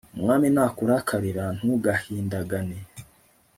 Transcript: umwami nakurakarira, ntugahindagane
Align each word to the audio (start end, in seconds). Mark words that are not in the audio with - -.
umwami 0.15 0.47
nakurakarira, 0.55 1.45
ntugahindagane 1.59 2.77